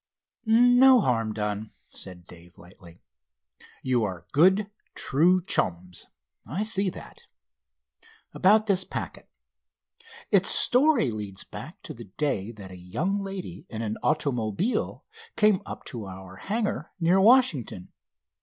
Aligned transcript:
"No 0.47 0.99
harm 1.01 1.31
done," 1.31 1.69
said 1.91 2.23
Dave 2.25 2.57
lightly. 2.57 3.03
"You 3.83 4.03
are 4.03 4.25
good, 4.31 4.71
true 4.95 5.43
chums, 5.43 6.07
I 6.47 6.63
see 6.63 6.89
that. 6.89 7.27
About 8.33 8.65
this 8.65 8.83
packet: 8.83 9.29
Its 10.31 10.49
story 10.49 11.11
leads 11.11 11.43
back 11.43 11.83
to 11.83 11.93
the 11.93 12.05
day 12.05 12.51
that 12.51 12.71
a 12.71 12.77
young 12.77 13.19
lady 13.21 13.67
in 13.69 13.83
an 13.83 13.97
automobile 14.01 15.05
came 15.35 15.61
up 15.67 15.83
to 15.85 16.07
our 16.07 16.37
hangar 16.37 16.89
near 16.99 17.21
Washington. 17.21 17.91